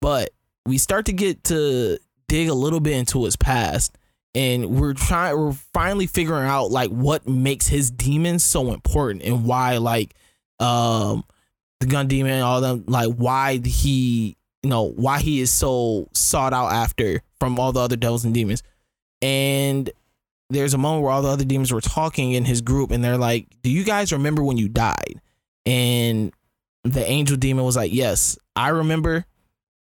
But 0.01 0.31
we 0.67 0.79
start 0.79 1.07
to 1.07 1.13
get 1.13 1.45
to 1.45 1.99
dig 2.29 2.49
a 2.49 2.55
little 2.55 2.81
bit 2.81 2.97
into 2.97 3.25
his 3.25 3.37
past, 3.37 3.97
and 4.35 4.71
we're 4.71 4.95
trying 4.95 5.37
we're 5.39 5.53
finally 5.53 6.07
figuring 6.07 6.47
out 6.47 6.71
like 6.71 6.91
what 6.91 7.29
makes 7.29 7.67
his 7.67 7.91
demons 7.91 8.43
so 8.43 8.73
important 8.73 9.23
and 9.23 9.45
why 9.45 9.79
like 9.79 10.15
um 10.61 11.25
the 11.81 11.87
gun 11.87 12.07
demon 12.09 12.33
and 12.33 12.43
all 12.43 12.61
them 12.61 12.85
like 12.87 13.13
why 13.15 13.59
he 13.59 14.37
you 14.63 14.71
know 14.71 14.85
why 14.85 15.19
he 15.19 15.41
is 15.41 15.51
so 15.51 16.09
sought 16.13 16.53
out 16.53 16.73
after 16.73 17.23
from 17.39 17.59
all 17.59 17.73
the 17.73 17.81
other 17.81 17.97
devils 17.97 18.25
and 18.25 18.35
demons 18.35 18.63
and 19.23 19.91
there's 20.51 20.75
a 20.75 20.79
moment 20.79 21.03
where 21.03 21.13
all 21.13 21.23
the 21.23 21.29
other 21.29 21.45
demons 21.45 21.73
were 21.73 21.81
talking 21.81 22.33
in 22.33 22.45
his 22.45 22.61
group 22.61 22.91
and 22.91 23.03
they're 23.03 23.17
like, 23.17 23.47
Do 23.63 23.71
you 23.71 23.85
guys 23.85 24.13
remember 24.13 24.43
when 24.43 24.59
you 24.59 24.69
died? 24.69 25.21
And 25.65 26.33
the 26.85 27.09
angel 27.09 27.37
demon 27.37 27.65
was 27.65 27.77
like, 27.77 27.93
Yes, 27.93 28.39
I 28.55 28.69
remember. 28.69 29.25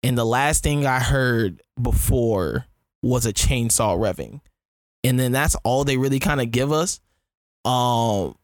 And 0.03 0.17
the 0.17 0.25
last 0.25 0.63
thing 0.63 0.87
I 0.87 1.01
heard 1.01 1.63
before 1.81 2.67
was 3.03 3.27
a 3.27 3.33
chainsaw 3.33 3.97
revving. 3.99 4.41
And 5.05 5.19
then 5.19 5.33
that's 5.33 5.57
all 5.63 5.85
they 5.85 5.97
really 5.97 6.19
kind 6.19 6.41
of 6.41 6.51
give 6.51 6.73
us. 6.73 7.01
Um, 7.65 8.37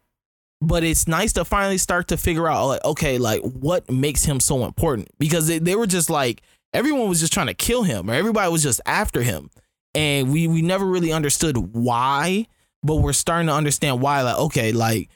but 0.61 0.85
it's 0.85 1.09
nice 1.09 1.33
to 1.35 1.45
finally 1.45 1.78
start 1.78 2.09
to 2.09 2.16
figure 2.16 2.49
out 2.49 2.66
like, 2.66 2.85
okay, 2.85 3.19
like 3.19 3.42
what 3.42 3.90
makes 3.90 4.25
him 4.25 4.38
so 4.38 4.64
important? 4.64 5.09
Because 5.19 5.47
they, 5.47 5.59
they 5.59 5.75
were 5.75 5.87
just 5.87 6.11
like 6.11 6.42
everyone 6.73 7.09
was 7.09 7.21
just 7.21 7.33
trying 7.33 7.49
to 7.49 7.54
kill 7.54 7.83
him 7.83 8.11
or 8.11 8.14
everybody 8.14 8.50
was 8.50 8.62
just 8.62 8.81
after 8.87 9.23
him 9.23 9.50
and 9.95 10.33
we 10.33 10.47
we 10.49 10.63
never 10.63 10.85
really 10.85 11.13
understood 11.13 11.57
why, 11.57 12.47
but 12.83 12.97
we're 12.97 13.13
starting 13.13 13.49
to 13.49 13.55
understand 13.55 14.01
why. 14.01 14.23
Like, 14.23 14.39
okay, 14.39 14.73
like 14.73 15.09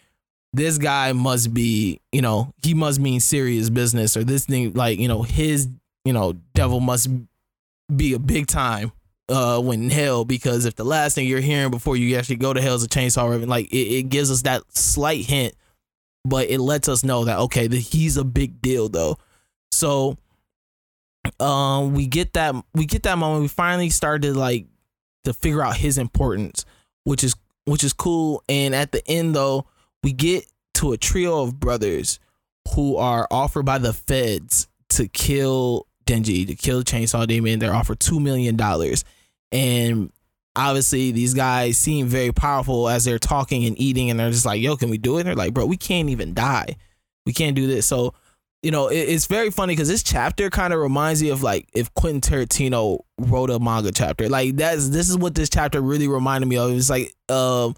this 0.53 0.79
guy 0.79 1.13
must 1.13 1.53
be, 1.53 2.01
you 2.13 2.23
know, 2.23 2.53
he 2.63 2.75
must 2.75 3.01
mean 3.01 3.21
serious 3.21 3.71
business, 3.71 4.17
or 4.17 4.25
this 4.25 4.47
thing, 4.47 4.73
like, 4.73 4.99
you 4.99 5.09
know, 5.09 5.23
his, 5.23 5.69
you 6.05 6.13
know, 6.13 6.35
devil 6.55 6.81
must 6.81 7.09
be 7.95 8.15
a 8.15 8.19
big 8.19 8.47
time 8.47 8.91
uh 9.29 9.61
when 9.61 9.91
hell 9.91 10.25
because 10.25 10.65
if 10.67 10.77
the 10.77 10.85
last 10.85 11.15
thing 11.15 11.27
you're 11.27 11.41
hearing 11.41 11.71
before 11.71 11.97
you 11.97 12.17
actually 12.17 12.37
go 12.37 12.53
to 12.53 12.61
hell 12.61 12.75
is 12.75 12.85
a 12.85 12.89
chainsaw 12.89 13.29
ribbon, 13.31 13.49
like 13.49 13.67
it, 13.73 13.77
it 13.77 14.03
gives 14.09 14.31
us 14.31 14.43
that 14.43 14.63
slight 14.77 15.25
hint, 15.25 15.55
but 16.25 16.49
it 16.49 16.61
lets 16.61 16.89
us 16.89 17.05
know 17.05 17.25
that 17.25 17.39
okay, 17.39 17.69
he's 17.69 18.17
a 18.17 18.25
big 18.25 18.61
deal 18.61 18.89
though. 18.89 19.19
So 19.73 20.17
um 21.41 21.95
we 21.95 22.07
get 22.07 22.33
that 22.35 22.55
we 22.75 22.87
get 22.87 23.03
that 23.05 23.19
moment. 23.19 23.43
We 23.43 23.49
finally 23.49 23.91
started 23.91 24.37
like 24.37 24.67
to 25.25 25.33
figure 25.33 25.63
out 25.63 25.77
his 25.77 25.99
importance 25.99 26.65
which 27.05 27.25
is 27.25 27.37
which 27.65 27.85
is 27.85 27.93
cool. 27.93 28.43
And 28.49 28.75
at 28.75 28.93
the 28.93 29.07
end 29.09 29.35
though 29.35 29.67
we 30.03 30.13
get 30.13 30.47
to 30.75 30.93
a 30.93 30.97
trio 30.97 31.43
of 31.43 31.59
brothers 31.59 32.19
who 32.75 32.97
are 32.97 33.27
offered 33.31 33.65
by 33.65 33.79
the 33.79 33.93
feds 33.93 34.69
to 34.91 35.09
kill 35.09 35.87
Denji 36.05 36.47
to 36.47 36.55
kill 36.55 36.83
Chainsaw 36.83 37.27
Demon. 37.27 37.59
They're 37.59 37.75
offered 37.75 38.01
2 38.01 38.21
million 38.21 38.57
dollars. 38.57 39.05
And 39.53 40.13
obviously 40.55 41.13
these 41.13 41.35
guys 41.35 41.77
seem 41.77 42.07
very 42.07 42.33
powerful 42.33 42.89
as 42.89 43.05
they're 43.05 43.19
talking 43.19 43.65
and 43.65 43.79
eating 43.81 44.11
and 44.11 44.19
they're 44.19 44.31
just 44.31 44.47
like 44.47 44.61
yo 44.61 44.77
can 44.77 44.91
we 44.91 44.99
do 44.99 45.17
it? 45.17 45.21
And 45.21 45.29
they're 45.29 45.37
like 45.37 45.55
bro 45.55 45.67
we 45.67 45.77
can't 45.77 46.09
even 46.09 46.35
die. 46.35 46.77
We 47.25 47.33
can't 47.33 47.57
do 47.57 47.67
this. 47.67 47.87
So 47.87 48.15
you 48.67 48.73
know, 48.73 48.89
it, 48.89 48.97
it's 48.97 49.27
very 49.27 49.53
funny 49.53 49.75
because 49.75 49.87
this 49.87 50.03
chapter 50.03 50.51
kind 50.51 50.73
of 50.73 50.81
reminds 50.81 51.23
me 51.23 51.29
of 51.29 51.41
like 51.41 51.69
if 51.73 51.95
Quentin 51.95 52.21
Tarantino 52.21 52.99
wrote 53.17 53.49
a 53.49 53.61
manga 53.61 53.93
chapter. 53.93 54.29
Like 54.29 54.57
that's 54.57 54.89
this 54.89 55.09
is 55.09 55.17
what 55.17 55.37
this 55.37 55.49
chapter 55.49 55.81
really 55.81 56.09
reminded 56.09 56.49
me 56.49 56.57
of. 56.57 56.73
It's 56.73 56.91
like 56.91 57.15
um 57.29 57.77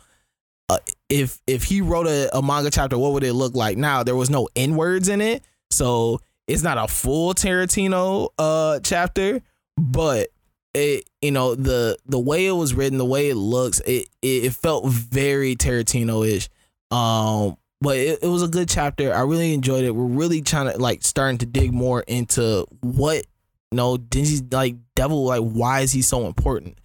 uh, 0.71 0.78
if 1.11 1.42
if 1.47 1.64
he 1.64 1.83
wrote 1.83 2.07
a, 2.07 2.35
a 2.35 2.40
manga 2.40 2.71
chapter, 2.71 2.97
what 2.97 3.12
would 3.12 3.23
it 3.23 3.35
look 3.35 3.54
like? 3.54 3.76
Now 3.76 4.02
there 4.02 4.16
was 4.16 4.30
no 4.30 4.49
N 4.57 4.76
words 4.76 5.11
in 5.11 5.21
it, 5.21 5.45
so 5.71 6.21
it's 6.47 6.62
not 6.62 6.78
a 6.78 6.88
full 6.88 7.35
Tarantino 7.35 8.30
uh 8.38 8.80
chapter, 8.80 9.42
but 9.76 10.28
it 10.73 11.04
you 11.21 11.33
know 11.33 11.54
the 11.54 11.99
the 12.07 12.18
way 12.18 12.47
it 12.47 12.52
was 12.52 12.73
written, 12.73 12.97
the 12.97 13.04
way 13.04 13.28
it 13.28 13.35
looks, 13.37 13.80
it 13.80 14.09
it, 14.23 14.45
it 14.45 14.54
felt 14.54 14.87
very 14.87 15.54
Tarantino 15.54 16.26
ish. 16.26 16.49
Um, 16.90 17.59
but 17.80 17.97
it, 17.97 18.18
it 18.23 18.28
was 18.28 18.42
a 18.42 18.49
good 18.49 18.68
chapter. 18.68 19.14
I 19.14 19.20
really 19.20 19.54
enjoyed 19.54 19.85
it. 19.85 19.94
We're 19.94 20.04
really 20.04 20.42
trying 20.42 20.73
to 20.73 20.78
like 20.78 21.02
starting 21.02 21.38
to 21.38 21.47
dig 21.47 21.73
more 21.73 22.00
into 22.02 22.66
what 22.80 23.25
you 23.70 23.76
know 23.76 23.97
Denji's 23.97 24.42
like 24.52 24.76
devil 24.94 25.25
like 25.25 25.42
why 25.42 25.80
is 25.80 25.92
he 25.92 26.02
so 26.02 26.26
important? 26.26 26.78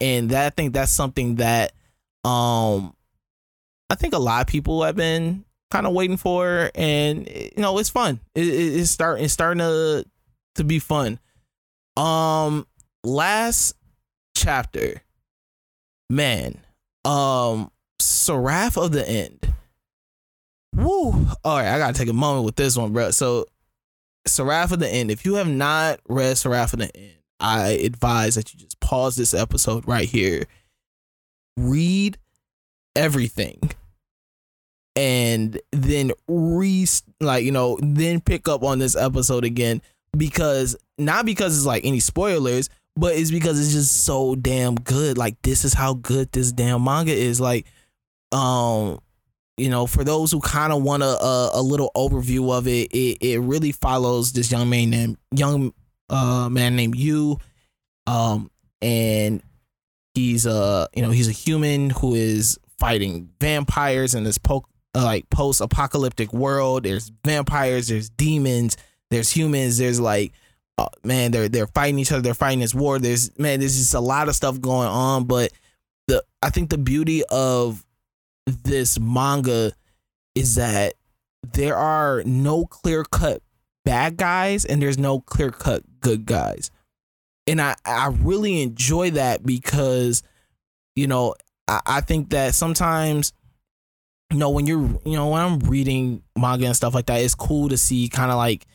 And 0.00 0.30
that 0.30 0.46
I 0.46 0.50
think 0.50 0.72
that's 0.72 0.92
something 0.92 1.36
that 1.36 1.72
um 2.24 2.94
I 3.88 3.94
think 3.96 4.14
a 4.14 4.18
lot 4.18 4.40
of 4.40 4.46
people 4.46 4.82
have 4.82 4.96
been 4.96 5.44
kind 5.70 5.86
of 5.86 5.92
waiting 5.92 6.16
for 6.16 6.70
and 6.74 7.28
you 7.28 7.52
know 7.58 7.78
it's 7.78 7.90
fun. 7.90 8.20
It, 8.34 8.46
it, 8.48 8.80
it's 8.80 8.90
start 8.90 9.20
it's 9.20 9.32
starting 9.32 9.60
to 9.60 10.04
to 10.56 10.64
be 10.64 10.78
fun. 10.78 11.20
Um 11.96 12.66
last 13.04 13.76
chapter 14.34 15.02
man 16.08 16.58
um 17.04 17.70
Seraph 18.00 18.76
of 18.76 18.92
the 18.92 19.08
End 19.08 19.49
Woo! 20.74 21.26
All 21.44 21.56
right, 21.56 21.74
I 21.74 21.78
gotta 21.78 21.98
take 21.98 22.08
a 22.08 22.14
moment 22.14 22.44
with 22.44 22.56
this 22.56 22.76
one, 22.76 22.92
bro. 22.92 23.10
So, 23.10 23.46
Seraph 24.26 24.70
the 24.70 24.88
End. 24.88 25.10
If 25.10 25.24
you 25.24 25.34
have 25.34 25.48
not 25.48 26.00
read 26.08 26.36
Seraph 26.38 26.72
the 26.72 26.94
End, 26.94 27.14
I 27.40 27.68
advise 27.70 28.34
that 28.34 28.52
you 28.52 28.60
just 28.60 28.80
pause 28.80 29.16
this 29.16 29.34
episode 29.34 29.86
right 29.88 30.08
here, 30.08 30.44
read 31.56 32.18
everything, 32.94 33.58
and 34.94 35.60
then 35.72 36.12
re 36.28 36.86
like 37.20 37.44
you 37.44 37.52
know 37.52 37.78
then 37.82 38.20
pick 38.20 38.48
up 38.48 38.62
on 38.62 38.78
this 38.78 38.96
episode 38.96 39.44
again 39.44 39.82
because 40.16 40.76
not 40.98 41.24
because 41.24 41.56
it's 41.56 41.66
like 41.66 41.84
any 41.84 42.00
spoilers, 42.00 42.68
but 42.96 43.14
it's 43.14 43.30
because 43.30 43.60
it's 43.60 43.72
just 43.72 44.04
so 44.04 44.34
damn 44.34 44.74
good. 44.74 45.16
Like 45.18 45.40
this 45.42 45.64
is 45.64 45.74
how 45.74 45.94
good 45.94 46.30
this 46.32 46.52
damn 46.52 46.84
manga 46.84 47.12
is. 47.12 47.40
Like, 47.40 47.66
um 48.32 49.00
you 49.60 49.68
know, 49.68 49.86
for 49.86 50.04
those 50.04 50.32
who 50.32 50.40
kind 50.40 50.72
of 50.72 50.82
want 50.82 51.02
a, 51.02 51.06
a, 51.06 51.50
a 51.54 51.62
little 51.62 51.90
overview 51.94 52.56
of 52.56 52.66
it, 52.66 52.90
it 52.92 53.18
it 53.20 53.40
really 53.40 53.72
follows 53.72 54.32
this 54.32 54.50
young 54.50 54.70
man 54.70 54.90
named 54.90 55.16
young 55.34 55.72
uh 56.08 56.48
man 56.48 56.76
named 56.76 56.96
Yu, 56.96 57.38
um, 58.06 58.50
and 58.80 59.42
he's 60.14 60.46
a 60.46 60.88
you 60.94 61.02
know 61.02 61.10
he's 61.10 61.28
a 61.28 61.32
human 61.32 61.90
who 61.90 62.14
is 62.14 62.58
fighting 62.78 63.28
vampires 63.40 64.14
in 64.14 64.24
this 64.24 64.38
po- 64.38 64.64
uh, 64.94 65.04
like 65.04 65.28
post 65.30 65.60
apocalyptic 65.60 66.32
world. 66.32 66.84
There's 66.84 67.12
vampires, 67.24 67.88
there's 67.88 68.08
demons, 68.08 68.76
there's 69.10 69.30
humans, 69.30 69.78
there's 69.78 70.00
like 70.00 70.32
uh, 70.78 70.88
man 71.04 71.30
they're 71.30 71.48
they're 71.48 71.66
fighting 71.66 71.98
each 71.98 72.10
other, 72.12 72.22
they're 72.22 72.34
fighting 72.34 72.60
this 72.60 72.74
war. 72.74 72.98
There's 72.98 73.38
man, 73.38 73.60
there's 73.60 73.76
just 73.76 73.94
a 73.94 74.00
lot 74.00 74.28
of 74.28 74.34
stuff 74.34 74.60
going 74.60 74.88
on, 74.88 75.24
but 75.24 75.52
the 76.08 76.24
I 76.42 76.50
think 76.50 76.70
the 76.70 76.78
beauty 76.78 77.22
of 77.30 77.84
this 78.50 78.98
manga 78.98 79.72
is 80.34 80.54
that 80.56 80.94
there 81.52 81.76
are 81.76 82.22
no 82.24 82.66
clear 82.66 83.04
cut 83.04 83.42
bad 83.84 84.16
guys 84.16 84.64
and 84.64 84.80
there's 84.80 84.98
no 84.98 85.20
clear 85.20 85.50
cut 85.50 85.82
good 86.00 86.26
guys. 86.26 86.70
And 87.46 87.60
I, 87.60 87.74
I 87.84 88.08
really 88.08 88.62
enjoy 88.62 89.12
that 89.12 89.44
because, 89.44 90.22
you 90.94 91.06
know, 91.06 91.34
I, 91.66 91.80
I 91.86 92.00
think 92.00 92.30
that 92.30 92.54
sometimes, 92.54 93.32
you 94.30 94.38
know, 94.38 94.50
when 94.50 94.66
you're, 94.66 94.82
you 95.04 95.16
know, 95.16 95.28
when 95.28 95.42
I'm 95.42 95.58
reading 95.60 96.22
manga 96.38 96.66
and 96.66 96.76
stuff 96.76 96.94
like 96.94 97.06
that, 97.06 97.20
it's 97.20 97.34
cool 97.34 97.68
to 97.70 97.76
see 97.76 98.08
kind 98.08 98.30
of 98.30 98.36
like, 98.36 98.66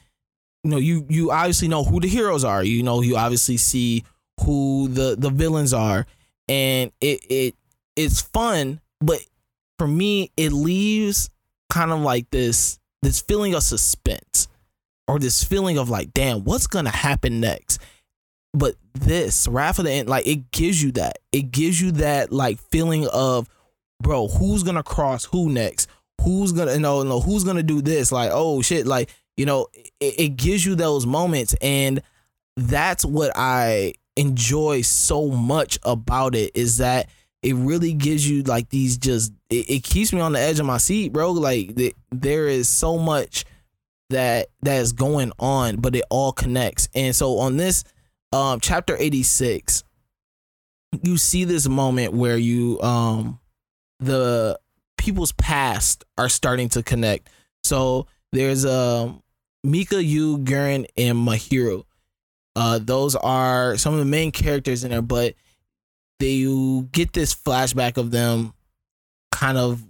you 0.63 0.71
know, 0.71 0.77
you 0.77 1.05
you 1.09 1.31
obviously 1.31 1.67
know 1.67 1.83
who 1.83 1.99
the 1.99 2.07
heroes 2.07 2.43
are. 2.43 2.63
You 2.63 2.81
know, 2.81 3.01
you 3.01 3.15
obviously 3.15 3.57
see 3.57 4.03
who 4.43 4.87
the 4.89 5.15
the 5.17 5.29
villains 5.29 5.73
are, 5.73 6.07
and 6.49 6.91
it 6.99 7.19
it 7.29 7.55
it's 7.95 8.21
fun, 8.21 8.81
but 8.99 9.19
for 9.77 9.87
me, 9.87 10.31
it 10.37 10.51
leaves 10.51 11.29
kind 11.69 11.91
of 11.91 11.99
like 11.99 12.29
this 12.31 12.79
this 13.01 13.19
feeling 13.19 13.53
of 13.53 13.61
suspense 13.61 14.47
or 15.07 15.19
this 15.19 15.43
feeling 15.43 15.77
of 15.77 15.89
like, 15.89 16.13
damn, 16.13 16.43
what's 16.43 16.67
gonna 16.67 16.89
happen 16.89 17.39
next? 17.39 17.79
But 18.53 18.75
this 18.93 19.35
Seraph 19.35 19.79
of 19.79 19.85
the 19.85 19.91
End, 19.91 20.09
like 20.09 20.25
it 20.25 20.51
gives 20.51 20.81
you 20.81 20.91
that. 20.93 21.19
It 21.31 21.51
gives 21.51 21.79
you 21.81 21.91
that 21.93 22.31
like 22.31 22.59
feeling 22.71 23.07
of, 23.07 23.47
bro, 24.01 24.27
who's 24.27 24.63
gonna 24.63 24.83
cross 24.83 25.25
who 25.25 25.49
next? 25.49 25.89
Who's 26.21 26.51
gonna 26.51 26.73
you 26.73 26.79
know, 26.79 27.03
know 27.03 27.19
who's 27.19 27.43
gonna 27.43 27.63
do 27.63 27.81
this? 27.81 28.11
Like, 28.11 28.31
oh 28.33 28.61
shit, 28.61 28.87
like, 28.87 29.13
you 29.37 29.45
know, 29.45 29.67
it, 29.99 30.19
it 30.19 30.37
gives 30.37 30.65
you 30.65 30.75
those 30.75 31.05
moments. 31.05 31.53
And 31.61 32.01
that's 32.55 33.03
what 33.03 33.31
I 33.35 33.93
enjoy 34.15 34.81
so 34.81 35.27
much 35.27 35.77
about 35.83 36.35
it 36.35 36.51
is 36.55 36.77
that 36.77 37.09
it 37.45 37.53
really 37.53 37.93
gives 37.93 38.27
you 38.27 38.41
like 38.41 38.69
these 38.69 38.97
just 38.97 39.31
it, 39.51 39.69
it 39.69 39.83
keeps 39.83 40.11
me 40.11 40.19
on 40.19 40.33
the 40.33 40.39
edge 40.39 40.59
of 40.59 40.65
my 40.65 40.77
seat, 40.77 41.13
bro. 41.13 41.31
Like 41.31 41.75
the, 41.75 41.93
there 42.11 42.47
is 42.47 42.67
so 42.67 42.97
much 42.97 43.45
that 44.09 44.47
that 44.63 44.77
is 44.81 44.93
going 44.93 45.31
on, 45.37 45.75
but 45.75 45.95
it 45.95 46.05
all 46.09 46.31
connects. 46.31 46.89
And 46.95 47.15
so 47.15 47.37
on 47.37 47.57
this 47.57 47.83
um 48.33 48.59
chapter 48.59 48.97
86, 48.97 49.83
you 51.03 51.17
see 51.17 51.43
this 51.43 51.67
moment 51.67 52.13
where 52.13 52.37
you 52.37 52.81
um 52.81 53.39
the 53.99 54.59
people's 54.97 55.31
past 55.33 56.03
are 56.17 56.29
starting 56.29 56.69
to 56.69 56.81
connect. 56.81 57.29
So 57.63 58.07
there's 58.31 58.65
um 58.65 59.21
Mika, 59.63 60.03
Yu, 60.03 60.39
Guren, 60.39 60.87
and 60.97 61.17
Mahiro. 61.19 61.83
Uh, 62.55 62.79
those 62.81 63.15
are 63.15 63.77
some 63.77 63.93
of 63.93 63.99
the 63.99 64.05
main 64.05 64.31
characters 64.31 64.83
in 64.83 64.89
there, 64.89 65.01
but 65.03 65.35
they 66.19 66.45
get 66.91 67.13
this 67.13 67.33
flashback 67.35 67.97
of 67.97 68.11
them 68.11 68.53
kind 69.31 69.57
of 69.57 69.81
you 69.81 69.87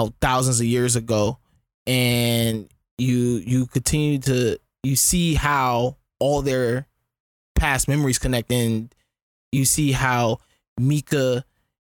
know, 0.00 0.14
thousands 0.20 0.60
of 0.60 0.66
years 0.66 0.96
ago 0.96 1.38
and 1.86 2.68
you 2.98 3.42
you 3.44 3.66
continue 3.66 4.18
to 4.18 4.58
you 4.82 4.96
see 4.96 5.34
how 5.34 5.96
all 6.18 6.42
their 6.42 6.86
past 7.54 7.88
memories 7.88 8.18
connect 8.18 8.50
and 8.52 8.94
you 9.52 9.64
see 9.64 9.92
how 9.92 10.38
Mika 10.78 11.44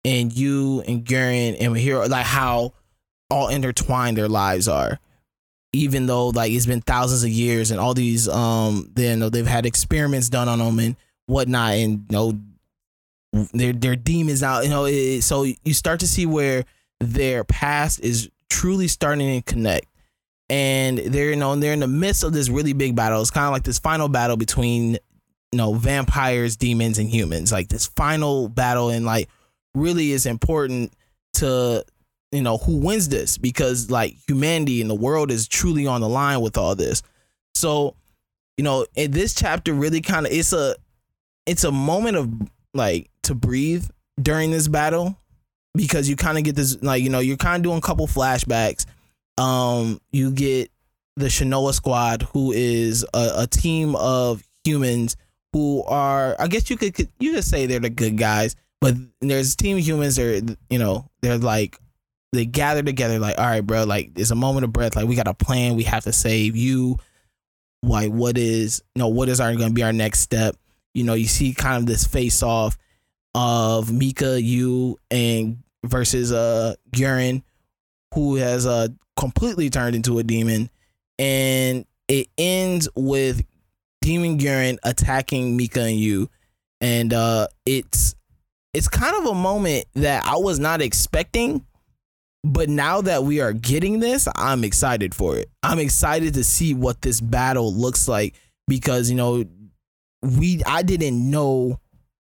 and 0.04 0.32
Yu 0.32 0.82
and 0.86 1.04
Guren 1.04 1.56
and 1.58 1.76
Hero 1.76 2.06
like 2.08 2.26
how 2.26 2.72
all 3.30 3.48
intertwined 3.48 4.16
their 4.16 4.28
lives 4.28 4.68
are. 4.68 4.98
Even 5.72 6.06
though 6.06 6.28
like 6.28 6.52
it's 6.52 6.66
been 6.66 6.82
thousands 6.82 7.24
of 7.24 7.30
years 7.30 7.70
and 7.70 7.80
all 7.80 7.94
these 7.94 8.28
um 8.28 8.90
then 8.94 9.18
you 9.18 9.24
know, 9.24 9.28
they've 9.28 9.46
had 9.46 9.66
experiments 9.66 10.28
done 10.28 10.48
on 10.48 10.58
them 10.58 10.78
and 10.78 10.96
whatnot 11.26 11.72
and 11.72 12.04
you 12.08 12.16
know 12.16 12.38
their 13.52 13.72
their 13.72 13.96
demons 13.96 14.42
out. 14.42 14.64
You 14.64 14.70
know, 14.70 14.84
it, 14.84 15.22
so 15.22 15.42
you 15.42 15.74
start 15.74 16.00
to 16.00 16.08
see 16.08 16.26
where 16.26 16.64
their 17.00 17.44
past 17.44 18.00
is 18.00 18.30
truly 18.48 18.88
starting 18.88 19.42
to 19.42 19.52
connect, 19.52 19.86
and 20.48 20.98
they're 20.98 21.30
you 21.30 21.36
know 21.36 21.56
they're 21.56 21.72
in 21.72 21.80
the 21.80 21.88
midst 21.88 22.22
of 22.22 22.32
this 22.32 22.48
really 22.48 22.72
big 22.72 22.94
battle. 22.94 23.20
It's 23.20 23.30
kind 23.30 23.46
of 23.46 23.52
like 23.52 23.64
this 23.64 23.78
final 23.78 24.08
battle 24.08 24.36
between 24.36 24.92
you 25.52 25.58
know 25.58 25.74
vampires, 25.74 26.56
demons, 26.56 26.98
and 26.98 27.08
humans. 27.08 27.52
Like 27.52 27.68
this 27.68 27.86
final 27.86 28.48
battle, 28.48 28.90
and 28.90 29.04
like 29.04 29.28
really 29.74 30.12
is 30.12 30.26
important 30.26 30.92
to 31.34 31.84
you 32.30 32.42
know 32.42 32.58
who 32.58 32.76
wins 32.76 33.08
this 33.08 33.36
because 33.36 33.90
like 33.90 34.16
humanity 34.28 34.80
and 34.80 34.88
the 34.88 34.94
world 34.94 35.30
is 35.30 35.48
truly 35.48 35.86
on 35.86 36.00
the 36.00 36.08
line 36.08 36.40
with 36.40 36.56
all 36.56 36.74
this. 36.74 37.02
So 37.54 37.96
you 38.56 38.62
know, 38.62 38.86
in 38.94 39.10
this 39.10 39.34
chapter 39.34 39.72
really 39.72 40.00
kind 40.00 40.26
of 40.26 40.32
it's 40.32 40.52
a 40.52 40.76
it's 41.46 41.64
a 41.64 41.72
moment 41.72 42.16
of 42.16 42.30
like 42.74 43.10
to 43.24 43.34
breathe 43.34 43.88
during 44.20 44.50
this 44.50 44.68
battle 44.68 45.16
because 45.74 46.08
you 46.08 46.16
kind 46.16 46.38
of 46.38 46.44
get 46.44 46.54
this 46.54 46.82
like 46.82 47.02
you 47.02 47.10
know 47.10 47.20
you're 47.20 47.36
kind 47.36 47.56
of 47.56 47.62
doing 47.62 47.78
a 47.78 47.82
couple 47.82 48.06
flashbacks. 48.06 48.86
Um, 49.38 50.00
you 50.12 50.30
get 50.30 50.70
the 51.16 51.26
Shinoa 51.26 51.74
Squad, 51.74 52.22
who 52.22 52.52
is 52.52 53.04
a, 53.14 53.32
a 53.38 53.46
team 53.46 53.96
of 53.96 54.42
humans 54.64 55.16
who 55.52 55.82
are 55.84 56.36
I 56.38 56.48
guess 56.48 56.68
you 56.70 56.76
could 56.76 57.08
you 57.18 57.34
could 57.34 57.44
say 57.44 57.66
they're 57.66 57.80
the 57.80 57.90
good 57.90 58.16
guys, 58.16 58.56
but 58.80 58.94
there's 59.20 59.54
a 59.54 59.56
team 59.56 59.76
of 59.76 59.86
humans. 59.86 60.16
They're 60.16 60.40
you 60.70 60.78
know 60.78 61.08
they're 61.22 61.38
like 61.38 61.78
they 62.32 62.44
gather 62.44 62.82
together 62.82 63.18
like 63.18 63.38
all 63.38 63.46
right, 63.46 63.60
bro. 63.60 63.84
Like 63.84 64.12
it's 64.16 64.30
a 64.30 64.36
moment 64.36 64.64
of 64.64 64.72
breath. 64.72 64.96
Like 64.96 65.06
we 65.06 65.14
got 65.14 65.28
a 65.28 65.34
plan. 65.34 65.76
We 65.76 65.84
have 65.84 66.04
to 66.04 66.12
save 66.12 66.56
you. 66.56 66.96
Like 67.82 68.10
what 68.10 68.38
is 68.38 68.82
you 68.94 69.00
know 69.00 69.08
what 69.08 69.28
is 69.28 69.40
our 69.40 69.54
going 69.54 69.68
to 69.68 69.74
be 69.74 69.82
our 69.82 69.92
next 69.92 70.20
step? 70.20 70.56
You 70.94 71.04
know 71.04 71.14
you 71.14 71.26
see 71.26 71.52
kind 71.52 71.78
of 71.78 71.86
this 71.86 72.06
face 72.06 72.42
off 72.42 72.78
of 73.34 73.92
Mika, 73.92 74.40
Yu, 74.40 74.98
and 75.10 75.62
versus 75.84 76.32
uh 76.32 76.74
Guren, 76.92 77.42
who 78.14 78.36
has 78.36 78.66
uh 78.66 78.88
completely 79.16 79.70
turned 79.70 79.96
into 79.96 80.18
a 80.18 80.22
demon, 80.22 80.70
and 81.18 81.84
it 82.08 82.28
ends 82.38 82.88
with 82.94 83.44
Demon 84.02 84.38
Guren 84.38 84.78
attacking 84.84 85.56
Mika 85.56 85.82
and 85.82 85.96
Yu, 85.96 86.28
and 86.80 87.12
uh 87.12 87.48
it's 87.66 88.14
it's 88.72 88.88
kind 88.88 89.16
of 89.16 89.26
a 89.26 89.34
moment 89.34 89.86
that 89.94 90.26
I 90.26 90.36
was 90.36 90.58
not 90.58 90.80
expecting. 90.80 91.64
But 92.46 92.68
now 92.68 93.00
that 93.00 93.24
we 93.24 93.40
are 93.40 93.54
getting 93.54 94.00
this, 94.00 94.28
I'm 94.36 94.64
excited 94.64 95.14
for 95.14 95.38
it. 95.38 95.48
I'm 95.62 95.78
excited 95.78 96.34
to 96.34 96.44
see 96.44 96.74
what 96.74 97.00
this 97.00 97.18
battle 97.18 97.72
looks 97.72 98.06
like 98.06 98.34
because 98.68 99.08
you 99.08 99.16
know 99.16 99.44
we 100.24 100.62
I 100.64 100.82
didn't 100.82 101.30
know 101.30 101.78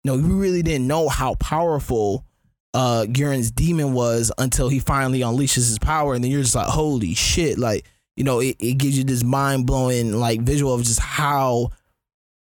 no, 0.05 0.17
we 0.17 0.23
really 0.23 0.63
didn't 0.63 0.87
know 0.87 1.09
how 1.09 1.35
powerful 1.35 2.25
uh 2.73 3.05
Guren's 3.05 3.51
demon 3.51 3.93
was 3.93 4.33
until 4.39 4.69
he 4.69 4.79
finally 4.79 5.21
unleashes 5.21 5.69
his 5.69 5.79
power, 5.79 6.15
and 6.15 6.25
then 6.25 6.31
you're 6.31 6.43
just 6.43 6.55
like, 6.55 6.69
holy 6.69 7.15
shit! 7.15 7.59
Like, 7.59 7.85
you 8.17 8.25
know, 8.25 8.41
it, 8.41 8.57
it 8.59 8.75
gives 8.79 8.97
you 8.97 9.05
this 9.05 9.25
mind 9.25 9.67
blowing 9.67 10.13
like 10.13 10.41
visual 10.41 10.75
of 10.75 10.83
just 10.83 11.01
how, 11.01 11.71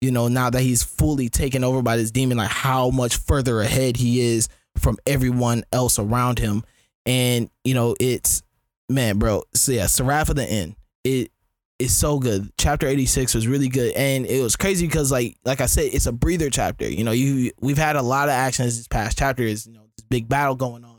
you 0.01 0.11
know, 0.11 0.27
now 0.27 0.49
that 0.49 0.61
he's 0.61 0.83
fully 0.83 1.29
taken 1.29 1.63
over 1.63 1.81
by 1.81 1.97
this 1.97 2.11
demon, 2.11 2.37
like 2.37 2.49
how 2.49 2.89
much 2.89 3.17
further 3.17 3.61
ahead 3.61 3.97
he 3.97 4.21
is 4.21 4.49
from 4.77 4.97
everyone 5.05 5.63
else 5.71 5.99
around 5.99 6.39
him. 6.39 6.63
And, 7.05 7.49
you 7.63 7.73
know, 7.73 7.95
it's 7.99 8.43
man, 8.89 9.17
bro. 9.17 9.43
So 9.53 9.71
yeah, 9.71 9.87
Seraph 9.87 10.29
of 10.29 10.35
the 10.35 10.45
End. 10.45 10.75
It 11.03 11.31
is 11.79 11.95
so 11.95 12.19
good. 12.19 12.49
Chapter 12.57 12.87
86 12.87 13.35
was 13.35 13.47
really 13.47 13.69
good. 13.69 13.93
And 13.93 14.25
it 14.25 14.41
was 14.41 14.55
crazy 14.55 14.87
because 14.87 15.11
like 15.11 15.37
like 15.45 15.61
I 15.61 15.67
said, 15.67 15.89
it's 15.93 16.05
a 16.05 16.11
breather 16.11 16.49
chapter. 16.49 16.89
You 16.89 17.03
know, 17.03 17.11
you 17.11 17.51
we've 17.59 17.77
had 17.77 17.95
a 17.95 18.01
lot 18.01 18.29
of 18.29 18.33
actions 18.33 18.77
this 18.77 18.87
past 18.87 19.17
chapter 19.17 19.43
is, 19.43 19.67
you 19.67 19.73
know, 19.73 19.87
this 19.95 20.05
big 20.09 20.27
battle 20.27 20.55
going 20.55 20.83
on. 20.83 20.97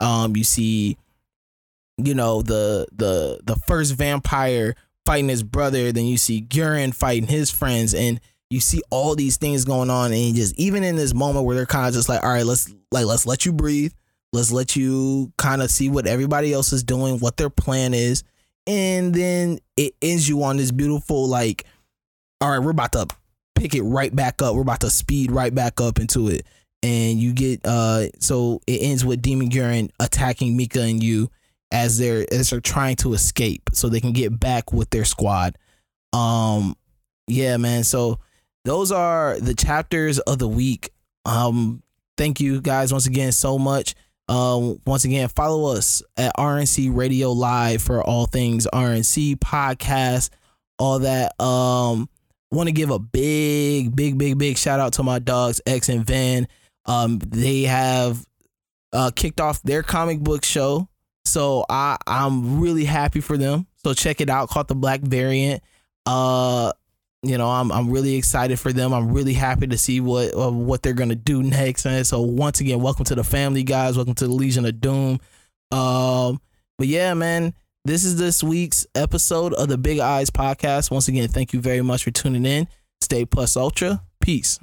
Um, 0.00 0.36
you 0.36 0.44
see, 0.44 0.96
you 1.98 2.14
know, 2.14 2.42
the 2.42 2.86
the 2.92 3.40
the 3.44 3.56
first 3.66 3.94
vampire 3.94 4.74
fighting 5.04 5.28
his 5.28 5.42
brother, 5.42 5.92
then 5.92 6.06
you 6.06 6.18
see 6.18 6.42
Guren 6.42 6.94
fighting 6.94 7.28
his 7.28 7.50
friends, 7.50 7.94
and 7.94 8.20
you 8.50 8.60
see 8.60 8.82
all 8.90 9.14
these 9.14 9.36
things 9.36 9.64
going 9.64 9.90
on, 9.90 10.12
and 10.12 10.34
just 10.34 10.58
even 10.58 10.84
in 10.84 10.96
this 10.96 11.14
moment 11.14 11.46
where 11.46 11.56
they're 11.56 11.66
kind 11.66 11.88
of 11.88 11.94
just 11.94 12.08
like, 12.08 12.22
all 12.22 12.30
right, 12.30 12.44
let's 12.44 12.72
like 12.92 13.06
let's 13.06 13.26
let 13.26 13.46
you 13.46 13.52
breathe. 13.52 13.92
Let's 14.32 14.52
let 14.52 14.76
you 14.76 15.32
kind 15.38 15.62
of 15.62 15.70
see 15.70 15.88
what 15.88 16.06
everybody 16.06 16.52
else 16.52 16.72
is 16.72 16.82
doing, 16.82 17.18
what 17.20 17.38
their 17.38 17.48
plan 17.48 17.94
is 17.94 18.22
and 18.66 19.14
then 19.14 19.58
it 19.76 19.94
ends 20.02 20.28
you 20.28 20.42
on 20.42 20.56
this 20.56 20.70
beautiful 20.70 21.28
like 21.28 21.64
all 22.40 22.50
right 22.50 22.58
we're 22.58 22.70
about 22.70 22.92
to 22.92 23.06
pick 23.56 23.74
it 23.74 23.82
right 23.82 24.14
back 24.14 24.40
up. 24.42 24.54
We're 24.54 24.62
about 24.62 24.82
to 24.82 24.90
speed 24.90 25.32
right 25.32 25.52
back 25.52 25.80
up 25.80 25.98
into 25.98 26.28
it. 26.28 26.46
And 26.82 27.18
you 27.18 27.32
get 27.32 27.60
uh 27.64 28.10
so 28.20 28.60
it 28.68 28.82
ends 28.82 29.04
with 29.04 29.22
demon 29.22 29.48
Guren 29.48 29.90
attacking 29.98 30.56
mika 30.56 30.82
and 30.82 31.02
Yu 31.02 31.28
as 31.72 31.98
they're 31.98 32.26
as 32.32 32.50
they're 32.50 32.60
trying 32.60 32.96
to 32.96 33.14
escape 33.14 33.70
so 33.72 33.88
they 33.88 34.00
can 34.00 34.12
get 34.12 34.38
back 34.38 34.72
with 34.72 34.90
their 34.90 35.04
squad. 35.04 35.58
Um 36.12 36.76
yeah 37.26 37.56
man. 37.56 37.82
So 37.82 38.20
those 38.64 38.92
are 38.92 39.40
the 39.40 39.54
chapters 39.54 40.20
of 40.20 40.38
the 40.38 40.48
week. 40.48 40.90
Um 41.24 41.82
thank 42.16 42.40
you 42.40 42.60
guys 42.60 42.92
once 42.92 43.06
again 43.06 43.32
so 43.32 43.58
much 43.58 43.94
um, 44.28 44.80
once 44.86 45.04
again, 45.04 45.28
follow 45.28 45.72
us 45.76 46.02
at 46.16 46.32
RNC 46.36 46.94
Radio 46.94 47.32
Live 47.32 47.82
for 47.82 48.02
all 48.02 48.26
things 48.26 48.66
RNC 48.72 49.36
podcast, 49.36 50.30
all 50.78 51.00
that. 51.00 51.40
Um, 51.40 52.08
want 52.50 52.68
to 52.68 52.72
give 52.72 52.90
a 52.90 52.98
big, 52.98 53.94
big, 53.94 54.18
big, 54.18 54.38
big 54.38 54.58
shout 54.58 54.80
out 54.80 54.94
to 54.94 55.02
my 55.02 55.18
dogs 55.18 55.60
X 55.66 55.88
and 55.88 56.04
Van. 56.04 56.48
Um, 56.86 57.18
they 57.18 57.62
have 57.62 58.24
uh, 58.92 59.10
kicked 59.14 59.40
off 59.40 59.62
their 59.62 59.82
comic 59.82 60.20
book 60.20 60.44
show, 60.44 60.88
so 61.24 61.64
I 61.68 61.96
I'm 62.06 62.60
really 62.60 62.84
happy 62.84 63.20
for 63.20 63.36
them. 63.36 63.66
So 63.84 63.94
check 63.94 64.20
it 64.20 64.28
out, 64.28 64.48
called 64.48 64.68
the 64.68 64.74
Black 64.74 65.00
Variant. 65.00 65.62
Uh, 66.04 66.72
you 67.28 67.38
know, 67.38 67.48
I'm 67.48 67.70
I'm 67.72 67.90
really 67.90 68.14
excited 68.14 68.58
for 68.58 68.72
them. 68.72 68.92
I'm 68.92 69.12
really 69.12 69.34
happy 69.34 69.66
to 69.66 69.78
see 69.78 70.00
what 70.00 70.34
uh, 70.34 70.50
what 70.50 70.82
they're 70.82 70.92
gonna 70.92 71.14
do 71.14 71.42
next. 71.42 71.86
And 71.86 72.06
so 72.06 72.20
once 72.20 72.60
again, 72.60 72.80
welcome 72.80 73.04
to 73.06 73.14
the 73.14 73.24
family, 73.24 73.62
guys. 73.62 73.96
Welcome 73.96 74.14
to 74.14 74.26
the 74.26 74.32
Legion 74.32 74.64
of 74.64 74.80
Doom. 74.80 75.20
Um, 75.70 76.40
but 76.78 76.86
yeah, 76.86 77.14
man, 77.14 77.54
this 77.84 78.04
is 78.04 78.16
this 78.18 78.42
week's 78.42 78.86
episode 78.94 79.54
of 79.54 79.68
the 79.68 79.78
Big 79.78 79.98
Eyes 79.98 80.30
Podcast. 80.30 80.90
Once 80.90 81.08
again, 81.08 81.28
thank 81.28 81.52
you 81.52 81.60
very 81.60 81.82
much 81.82 82.04
for 82.04 82.10
tuning 82.10 82.46
in. 82.46 82.68
Stay 83.00 83.24
plus 83.24 83.56
ultra. 83.56 84.02
Peace. 84.20 84.58